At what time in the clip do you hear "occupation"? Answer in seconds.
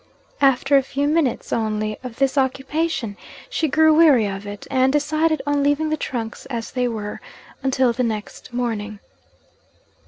2.35-3.17